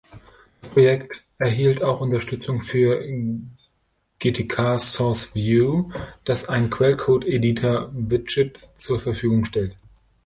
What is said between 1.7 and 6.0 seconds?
auch Unterstützung für GtkSourceView,